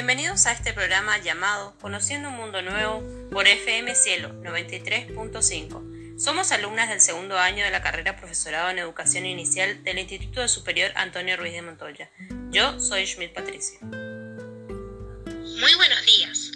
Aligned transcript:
Bienvenidos 0.00 0.46
a 0.46 0.52
este 0.52 0.72
programa 0.72 1.18
llamado 1.18 1.76
Conociendo 1.78 2.30
un 2.30 2.36
Mundo 2.36 2.62
Nuevo 2.62 3.02
por 3.30 3.46
FM 3.46 3.94
Cielo 3.94 4.30
93.5. 4.42 6.18
Somos 6.18 6.52
alumnas 6.52 6.88
del 6.88 7.02
segundo 7.02 7.38
año 7.38 7.62
de 7.62 7.70
la 7.70 7.82
carrera 7.82 8.16
Profesorado 8.16 8.70
en 8.70 8.78
Educación 8.78 9.26
Inicial 9.26 9.84
del 9.84 9.98
Instituto 9.98 10.48
Superior 10.48 10.90
Antonio 10.94 11.36
Ruiz 11.36 11.52
de 11.52 11.60
Montoya. 11.60 12.10
Yo 12.50 12.80
soy 12.80 13.06
Schmidt 13.06 13.34
Patricia. 13.34 13.78
Muy 13.82 15.74
buenos 15.76 16.06
días. 16.06 16.52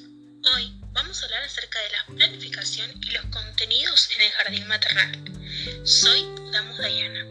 Hoy 0.54 0.80
vamos 0.92 1.20
a 1.20 1.26
hablar 1.26 1.42
acerca 1.42 1.78
de 1.80 1.90
la 1.90 2.06
planificación 2.16 2.90
y 3.02 3.10
los 3.10 3.26
contenidos 3.26 4.08
en 4.16 4.22
el 4.22 4.32
jardín 4.32 4.66
maternal. 4.68 5.22
Soy 5.84 6.22
Damus 6.50 6.78
Dayana. 6.78 7.26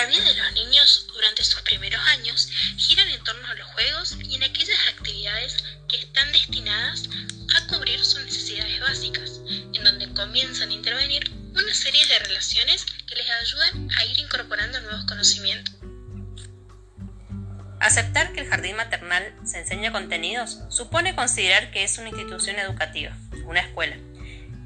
La 0.00 0.06
vida 0.06 0.24
de 0.24 0.34
los 0.34 0.52
niños 0.54 1.06
durante 1.12 1.44
sus 1.44 1.60
primeros 1.60 2.00
años 2.06 2.48
gira 2.78 3.02
en 3.02 3.22
torno 3.22 3.46
a 3.46 3.54
los 3.54 3.66
juegos 3.72 4.16
y 4.24 4.34
en 4.34 4.42
aquellas 4.44 4.78
actividades 4.88 5.62
que 5.90 5.98
están 5.98 6.32
destinadas 6.32 7.10
a 7.54 7.66
cubrir 7.66 8.02
sus 8.02 8.24
necesidades 8.24 8.80
básicas, 8.80 9.42
en 9.50 9.84
donde 9.84 10.10
comienzan 10.14 10.70
a 10.70 10.72
intervenir 10.72 11.30
una 11.52 11.74
serie 11.74 12.06
de 12.06 12.18
relaciones 12.18 12.86
que 13.06 13.14
les 13.14 13.28
ayudan 13.28 13.90
a 13.98 14.04
ir 14.06 14.18
incorporando 14.20 14.80
nuevos 14.80 15.04
conocimientos. 15.04 15.74
Aceptar 17.78 18.32
que 18.32 18.40
el 18.40 18.48
jardín 18.48 18.76
maternal 18.76 19.34
se 19.44 19.58
enseña 19.58 19.92
contenidos 19.92 20.60
supone 20.70 21.14
considerar 21.14 21.72
que 21.72 21.84
es 21.84 21.98
una 21.98 22.08
institución 22.08 22.58
educativa, 22.58 23.14
una 23.44 23.60
escuela. 23.60 23.98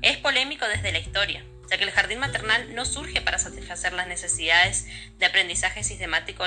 Es 0.01 0.17
polémico 0.19 0.65
desde 0.69 0.93
la 0.93 1.01
historia, 1.01 1.45
ya 1.71 1.79
que 1.79 1.85
el 1.85 1.91
jardín 1.91 2.19
maternal 2.19 2.75
no 2.75 2.85
surge 2.85 3.21
para 3.21 3.39
satisfacer 3.39 3.93
las 3.93 4.07
necesidades 4.07 4.87
de 5.19 5.27
aprendizaje 5.27 5.83
sistemático 5.83 6.45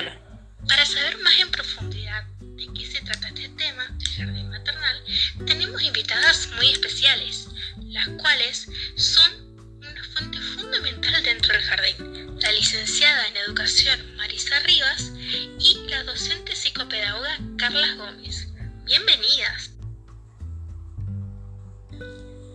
Para 0.66 0.86
saber 0.86 1.18
más 1.18 1.38
en 1.40 1.50
profundidad 1.50 2.24
de 2.40 2.66
qué 2.74 2.86
se 2.86 3.00
trata 3.02 3.28
este 3.28 3.48
tema 3.50 3.86
del 3.86 4.08
jardín 4.08 4.50
maternal, 4.50 5.04
tenemos 5.46 5.82
invitadas 5.82 6.48
muy 6.56 6.70
especiales, 6.70 7.48
las 7.84 8.08
cuales 8.20 8.68
son 8.96 9.48
una 9.78 10.04
fuente 10.12 10.38
fundamental 10.38 11.22
dentro 11.22 11.52
del 11.52 11.62
jardín. 11.62 12.38
La 12.40 12.52
licenciada 12.52 13.26
en 13.28 13.36
educación 13.36 14.16
Marisa 14.16 14.58
Rivas 14.60 15.12
y 15.58 15.86
la 15.88 16.04
docente 16.04 16.54
psicopedagoga 16.54 17.38
Carla 17.56 17.94
Gómez. 17.94 18.48
Bienvenidas. 18.84 19.77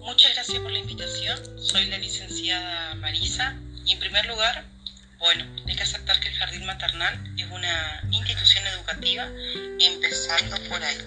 Muchas 0.04 0.34
gracias 0.34 0.60
por 0.60 0.70
la 0.70 0.80
invitación. 0.80 1.40
Soy 1.58 1.86
la 1.86 1.98
licenciada 1.98 2.94
Marisa 2.96 3.56
y 3.86 3.94
en 3.94 4.00
primer 4.00 4.26
lugar, 4.26 4.66
bueno, 5.18 5.46
hay 5.66 5.76
que 5.78 5.84
aceptar 5.84 6.20
que 6.20 6.28
el 6.28 6.36
jardín 6.36 6.66
maternal 6.66 7.18
es 7.38 7.50
una 7.50 8.04
institución 8.12 8.68
educativa 8.68 9.30
empezando 9.80 10.58
por 10.68 10.84
ahí. 10.84 10.98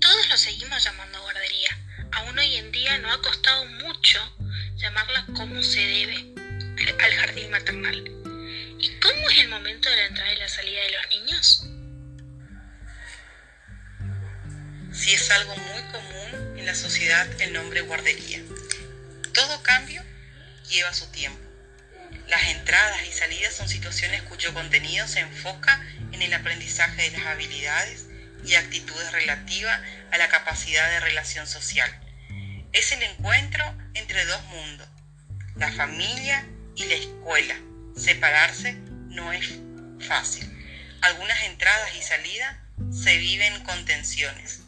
Todos 0.00 0.28
lo 0.28 0.36
seguimos 0.36 0.84
llamando 0.84 1.20
guardería. 1.20 1.78
Aún 2.12 2.38
hoy 2.38 2.56
en 2.56 2.70
día 2.70 2.96
no 2.98 3.10
ha 3.10 3.20
costado 3.22 3.64
mucho 3.64 4.20
llamarla 4.76 5.26
como 5.34 5.60
se 5.64 5.80
debe 5.80 6.32
al 7.02 7.12
jardín 7.12 7.50
maternal. 7.50 8.04
¿Y 8.78 8.88
cómo 9.00 9.30
es 9.30 9.38
el 9.38 9.48
momento 9.48 9.90
de 9.90 9.96
la 9.96 10.06
entrada 10.06 10.32
y 10.32 10.38
la 10.38 10.48
salida 10.48 10.80
de 10.82 10.92
los 10.92 11.10
niños? 11.10 11.64
Sí 14.92 15.14
es 15.14 15.28
algo 15.32 15.56
muy 15.56 15.82
común 15.90 16.37
la 16.68 16.74
sociedad 16.74 17.26
el 17.40 17.54
nombre 17.54 17.80
guardería. 17.80 18.42
Todo 19.32 19.62
cambio 19.62 20.04
lleva 20.68 20.92
su 20.92 21.10
tiempo. 21.10 21.40
Las 22.26 22.42
entradas 22.50 23.06
y 23.08 23.12
salidas 23.12 23.54
son 23.54 23.70
situaciones 23.70 24.20
cuyo 24.24 24.52
contenido 24.52 25.08
se 25.08 25.20
enfoca 25.20 25.82
en 26.12 26.20
el 26.20 26.34
aprendizaje 26.34 27.04
de 27.04 27.16
las 27.16 27.26
habilidades 27.26 28.04
y 28.44 28.52
actitudes 28.52 29.12
relativas 29.12 29.80
a 30.12 30.18
la 30.18 30.28
capacidad 30.28 30.90
de 30.90 31.00
relación 31.00 31.46
social. 31.46 31.90
Es 32.74 32.92
el 32.92 33.02
encuentro 33.02 33.64
entre 33.94 34.26
dos 34.26 34.44
mundos, 34.48 34.88
la 35.56 35.72
familia 35.72 36.44
y 36.76 36.84
la 36.84 36.96
escuela. 36.96 37.56
Separarse 37.96 38.74
no 38.74 39.32
es 39.32 39.54
fácil. 40.06 40.46
Algunas 41.00 41.44
entradas 41.44 41.96
y 41.98 42.02
salidas 42.02 42.56
se 42.92 43.16
viven 43.16 43.64
con 43.64 43.86
tensiones, 43.86 44.60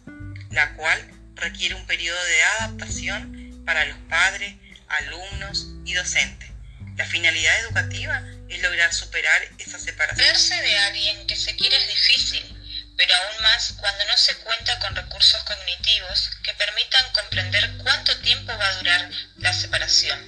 la 0.50 0.72
cual 0.76 1.19
requiere 1.40 1.74
un 1.74 1.86
periodo 1.86 2.22
de 2.24 2.42
adaptación 2.42 3.62
para 3.64 3.84
los 3.86 3.98
padres, 4.08 4.54
alumnos 4.88 5.66
y 5.84 5.94
docentes. 5.94 6.50
La 6.96 7.06
finalidad 7.06 7.58
educativa 7.60 8.22
es 8.48 8.60
lograr 8.62 8.92
superar 8.92 9.48
esa 9.58 9.78
separación. 9.78 10.26
Verse 10.26 10.54
de 10.54 10.78
alguien 10.78 11.26
que 11.26 11.36
se 11.36 11.56
quiere 11.56 11.76
es 11.76 11.88
difícil, 11.88 12.94
pero 12.96 13.14
aún 13.14 13.42
más 13.42 13.74
cuando 13.78 14.04
no 14.06 14.16
se 14.16 14.36
cuenta 14.36 14.78
con 14.80 14.94
recursos 14.94 15.42
cognitivos 15.44 16.30
que 16.42 16.54
permitan 16.54 17.12
comprender 17.12 17.70
cuánto 17.78 18.18
tiempo 18.20 18.56
va 18.56 18.68
a 18.68 18.74
durar 18.76 19.10
la 19.38 19.52
separación. 19.52 20.20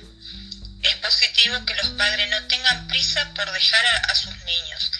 Es 0.83 0.95
positivo 0.97 1.65
que 1.67 1.75
los 1.75 1.91
padres 1.91 2.29
no 2.31 2.47
tengan 2.47 2.89
prisa 2.89 3.33
por 3.35 3.51
dejar 3.53 3.85
a, 3.87 3.97
a 4.11 4.15
sus 4.15 4.37
niños 4.45 4.91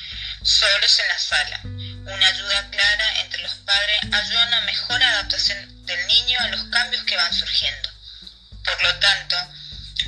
solos 0.43 0.99
en 0.99 1.09
la 1.09 1.19
sala. 1.19 1.61
Una 2.05 2.27
ayuda 2.27 2.69
clara 2.71 3.21
entre 3.21 3.43
los 3.43 3.55
padres 3.65 3.99
ayuda 4.13 4.43
a 4.43 4.47
una 4.49 4.61
mejor 4.63 5.01
adaptación 5.01 5.87
del 5.87 6.07
niño 6.09 6.39
a 6.41 6.49
los 6.49 6.65
cambios 6.65 7.05
que 7.05 7.17
van 7.17 7.33
surgiendo. 7.33 7.91
Por 8.65 8.83
lo 8.83 8.99
tanto, 8.99 9.37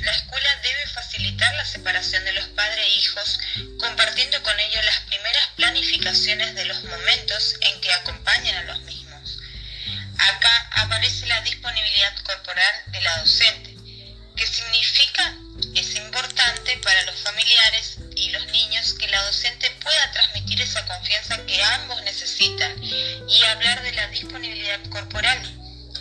la 0.01 0.11
escuela 0.11 0.55
debe 0.61 0.87
facilitar 0.87 1.53
la 1.55 1.63
separación 1.63 2.25
de 2.25 2.33
los 2.33 2.49
padres 2.49 2.85
e 2.85 2.99
hijos, 2.99 3.39
compartiendo 3.79 4.43
con 4.43 4.59
ellos 4.59 4.83
las 4.83 4.99
primeras 5.01 5.47
planificaciones 5.55 6.53
de 6.55 6.65
los 6.65 6.83
momentos 6.83 7.55
en 7.61 7.79
que 7.79 7.93
acompañan 7.93 8.57
a 8.57 8.63
los 8.63 8.81
mismos. 8.81 9.37
Acá 10.17 10.69
aparece 10.71 11.27
la 11.27 11.39
disponibilidad 11.41 12.13
corporal 12.23 12.73
de 12.87 13.01
la 13.01 13.17
docente, 13.19 13.73
que 14.35 14.45
significa 14.45 15.33
es 15.75 15.95
importante 15.95 16.77
para 16.77 17.03
los 17.03 17.15
familiares 17.21 17.97
y 18.17 18.31
los 18.31 18.44
confianza 21.15 21.45
que 21.45 21.63
ambos 21.63 22.01
necesitan 22.03 22.83
y 22.83 23.43
hablar 23.43 23.81
de 23.83 23.93
la 23.93 24.07
disponibilidad 24.07 24.81
corporal, 24.89 25.39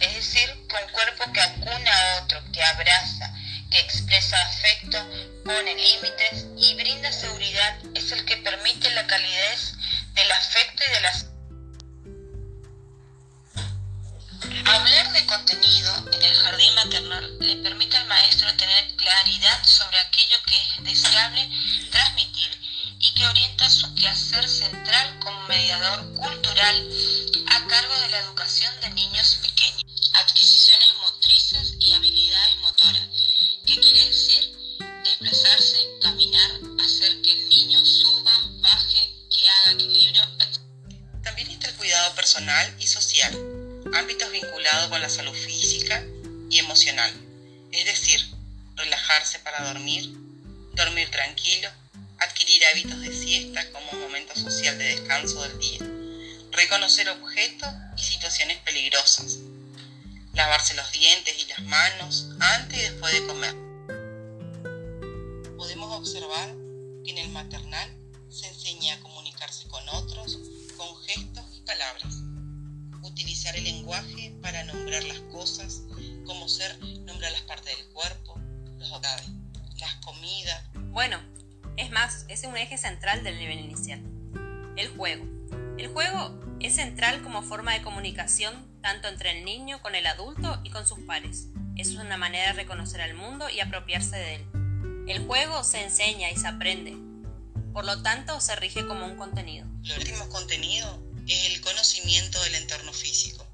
es 0.00 0.14
decir, 0.14 0.48
con 0.68 0.80
cuerpo 0.92 1.32
que 1.32 1.40
acuna 1.40 1.90
a 1.92 2.22
otro, 2.22 2.42
que 2.52 2.62
abraza, 2.62 3.32
que 3.70 3.80
expresa 3.80 4.36
afecto, 4.48 4.98
pone 5.44 5.74
límites 5.74 6.46
y 6.56 6.74
brinda 6.74 7.12
seguridad, 7.12 7.78
es 7.94 8.12
el 8.12 8.24
que 8.24 8.36
permite 8.38 8.90
la 8.90 9.06
calidez 9.06 9.74
del 10.14 10.32
afecto 10.32 10.82
y 10.88 10.94
de 10.94 11.00
las... 11.00 11.26
Hablar 14.66 15.12
de 15.12 15.26
contenido 15.26 16.10
en 16.12 16.22
el 16.22 16.36
jardín 16.36 16.74
maternal 16.74 17.38
le 17.38 17.56
permite 17.56 17.96
al 17.96 18.06
maestro 18.06 18.54
tener 18.56 18.96
claridad 18.96 19.64
sobre 19.64 19.98
aquello 19.98 20.33
orienta 23.26 23.68
su 23.70 23.94
quehacer 23.94 24.48
central 24.48 25.18
como 25.20 25.40
mediador 25.48 26.14
cultural 26.14 26.88
a 27.48 27.66
cargo 27.66 27.94
de 28.00 28.08
la 28.10 28.18
educación 28.20 28.72
de 28.80 28.90
niños 28.90 29.38
pequeños. 29.42 30.10
Adquisiciones 30.14 30.88
motrices 31.00 31.76
y 31.80 31.92
habilidades 31.92 32.56
motoras. 32.58 33.08
¿Qué 33.66 33.80
quiere 33.80 34.06
decir? 34.06 34.78
Desplazarse, 35.04 35.78
caminar, 36.02 36.50
hacer 36.84 37.22
que 37.22 37.32
el 37.32 37.48
niño 37.48 37.84
suba, 37.84 38.32
baje, 38.60 39.10
que 39.30 39.48
haga 39.48 39.72
equilibrio. 39.72 40.22
También 41.22 41.50
está 41.50 41.68
el 41.68 41.76
cuidado 41.76 42.14
personal 42.14 42.76
y 42.78 42.86
social, 42.86 43.32
ámbitos 43.94 44.30
vinculados 44.30 44.88
con 44.88 45.00
la 45.00 45.08
salud 45.08 45.34
física 45.34 46.04
y 46.50 46.58
emocional, 46.58 47.12
es 47.72 47.84
decir, 47.86 48.24
relajarse 48.76 49.38
para 49.40 49.64
dormir, 49.64 50.12
dormir 50.74 51.10
tranquilo, 51.10 51.70
adquirir 52.24 52.62
hábitos 52.66 53.00
de 53.00 53.12
siesta 53.12 53.70
como 53.72 53.90
un 53.92 54.00
momento 54.00 54.34
social 54.34 54.76
de 54.78 54.84
descanso 54.84 55.42
del 55.42 55.58
día, 55.58 55.78
reconocer 56.52 57.08
objetos 57.10 57.68
y 57.96 58.02
situaciones 58.02 58.58
peligrosas, 58.58 59.38
lavarse 60.32 60.74
los 60.74 60.90
dientes 60.92 61.34
y 61.42 61.46
las 61.46 61.62
manos 61.62 62.30
antes 62.40 62.78
y 62.78 62.82
después 62.82 63.12
de 63.12 63.26
comer. 63.26 63.54
Podemos 65.56 65.92
observar 65.96 66.48
que 67.04 67.10
en 67.10 67.18
el 67.18 67.28
maternal 67.30 67.90
se 68.30 68.48
enseña 68.48 68.94
a 68.94 69.00
comunicarse 69.00 69.68
con 69.68 69.86
otros 69.90 70.38
con 70.76 70.96
gestos 71.02 71.44
y 71.54 71.60
palabras, 71.60 72.16
utilizar 73.02 73.54
el 73.56 73.64
lenguaje 73.64 74.34
para 74.42 74.64
nombrar 74.64 75.04
las 75.04 75.20
cosas, 75.32 75.82
como 76.26 76.48
ser 76.48 76.76
nombrar 76.80 77.32
las 77.32 77.42
partes 77.42 77.76
del 77.76 77.86
cuerpo, 77.88 78.40
los 78.78 78.90
hogares, 78.90 79.28
las 79.78 79.94
comidas. 79.96 80.64
Bueno, 80.90 81.20
es 81.76 81.90
más, 81.90 82.24
es 82.28 82.44
un 82.44 82.56
eje 82.56 82.78
central 82.78 83.24
del 83.24 83.38
nivel 83.38 83.58
inicial. 83.60 84.00
El 84.76 84.88
juego. 84.88 85.24
El 85.78 85.88
juego 85.88 86.40
es 86.60 86.76
central 86.76 87.22
como 87.22 87.42
forma 87.42 87.72
de 87.72 87.82
comunicación 87.82 88.72
tanto 88.80 89.08
entre 89.08 89.30
el 89.38 89.44
niño 89.44 89.80
con 89.82 89.94
el 89.94 90.06
adulto 90.06 90.60
y 90.62 90.70
con 90.70 90.86
sus 90.86 91.00
pares. 91.00 91.48
Es 91.76 91.94
una 91.94 92.16
manera 92.16 92.48
de 92.48 92.52
reconocer 92.52 93.00
al 93.00 93.14
mundo 93.14 93.48
y 93.48 93.60
apropiarse 93.60 94.16
de 94.16 94.34
él. 94.36 94.44
El 95.08 95.26
juego 95.26 95.64
se 95.64 95.82
enseña 95.82 96.30
y 96.30 96.36
se 96.36 96.46
aprende, 96.46 96.94
por 97.72 97.84
lo 97.84 98.02
tanto 98.02 98.40
se 98.40 98.54
rige 98.56 98.86
como 98.86 99.06
un 99.06 99.16
contenido. 99.16 99.66
El 99.84 99.98
último 99.98 100.28
contenido 100.28 101.02
es 101.26 101.46
el 101.46 101.60
conocimiento 101.60 102.42
del 102.44 102.54
entorno 102.56 102.92
físico, 102.92 103.46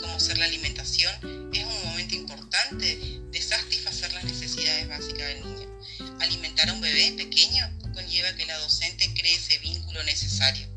como 0.00 0.20
ser 0.20 0.38
la 0.38 0.44
alimentación, 0.44 1.50
es 1.52 1.64
un 1.64 1.88
momento 1.88 2.14
importante 2.14 3.20
de 3.30 3.42
satisfacer 3.42 4.12
las 4.12 4.24
necesidades 4.24 4.88
básicas 4.88 5.28
del 5.28 5.44
niño. 5.44 5.68
Alimentar 6.20 6.68
a 6.68 6.72
un 6.72 6.80
bebé 6.80 7.12
pequeño 7.16 7.68
conlleva 7.92 8.32
que 8.36 8.46
la 8.46 8.58
docente 8.58 9.12
cree 9.14 9.34
ese 9.34 9.58
vínculo 9.58 10.02
necesario. 10.04 10.68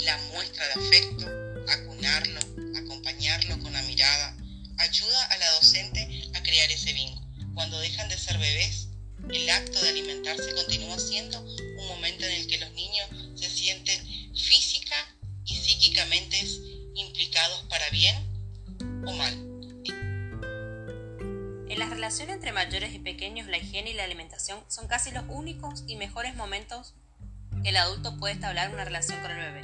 La 0.00 0.16
muestra 0.32 0.66
de 0.68 0.86
afecto, 0.86 1.26
acunarlo, 1.68 2.40
acompañarlo 2.78 3.58
con 3.58 3.72
la 3.72 3.82
mirada, 3.82 4.36
ayuda 4.78 5.24
a 5.24 5.38
la 5.38 5.50
docente 5.52 6.30
a 6.34 6.42
crear 6.42 6.70
ese 6.70 6.92
vínculo. 6.92 7.26
Cuando 7.54 7.80
dejan 7.80 8.08
de 8.08 8.18
ser 8.18 8.38
bebés, 8.38 8.86
el 9.32 9.50
acto 9.50 9.82
de 9.82 9.88
alimentarse 9.88 10.54
continúa 10.54 10.98
siendo 10.98 11.40
un 11.40 11.86
momento 11.88 12.24
en 12.24 12.32
el 12.32 12.46
que 12.46 12.58
los 12.58 12.72
niños 12.72 13.08
se 13.34 13.50
sienten 13.50 14.00
física 14.34 14.96
y 15.44 15.56
psíquicamente 15.56 16.40
para 17.68 17.88
bien 17.90 18.16
o 19.06 19.12
mal. 19.12 19.32
En 21.68 21.78
las 21.78 21.90
relaciones 21.90 22.34
entre 22.34 22.52
mayores 22.52 22.92
y 22.92 22.98
pequeños, 22.98 23.46
la 23.46 23.58
higiene 23.58 23.90
y 23.90 23.94
la 23.94 24.04
alimentación 24.04 24.62
son 24.68 24.88
casi 24.88 25.10
los 25.12 25.24
únicos 25.28 25.84
y 25.86 25.96
mejores 25.96 26.34
momentos 26.34 26.94
que 27.62 27.70
el 27.70 27.76
adulto 27.76 28.16
puede 28.18 28.34
establecer 28.34 28.70
una 28.70 28.84
relación 28.84 29.20
con 29.20 29.30
el 29.30 29.38
bebé. 29.38 29.60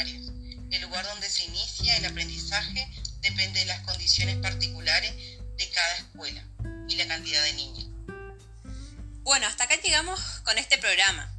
El 0.00 0.82
lugar 0.82 1.04
donde 1.06 1.28
se 1.28 1.44
inicia 1.44 1.96
el 1.96 2.04
aprendizaje 2.04 2.88
depende 3.20 3.60
de 3.60 3.66
las 3.66 3.80
condiciones 3.80 4.36
particulares 4.36 5.12
de 5.56 5.70
cada 5.70 5.96
escuela 5.96 6.44
y 6.88 6.94
la 6.96 7.08
cantidad 7.08 7.42
de 7.42 7.52
niños. 7.54 7.86
Bueno, 9.22 9.46
hasta 9.48 9.64
acá 9.64 9.74
llegamos 9.82 10.20
con 10.44 10.56
este 10.56 10.78
programa. 10.78 11.34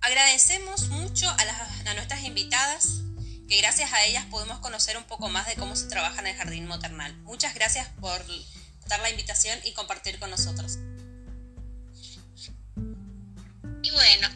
Agradecemos 0.00 0.88
mucho 0.88 1.28
a, 1.28 1.44
las, 1.44 1.86
a 1.86 1.94
nuestras 1.94 2.22
invitadas, 2.24 3.00
que 3.46 3.58
gracias 3.58 3.92
a 3.92 4.04
ellas 4.04 4.24
podemos 4.30 4.58
conocer 4.60 4.96
un 4.96 5.04
poco 5.04 5.28
más 5.28 5.46
de 5.46 5.56
cómo 5.56 5.76
se 5.76 5.88
trabaja 5.88 6.20
en 6.20 6.28
el 6.28 6.36
jardín 6.36 6.66
maternal. 6.66 7.14
Muchas 7.24 7.54
gracias 7.54 7.88
por 8.00 8.24
dar 8.86 9.00
la 9.00 9.10
invitación 9.10 9.58
y 9.64 9.72
compartir 9.72 10.18
con 10.18 10.30
nosotros. 10.30 10.78
Y 13.82 13.90
bueno, 13.90 14.28